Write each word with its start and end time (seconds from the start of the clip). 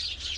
you 0.00 0.33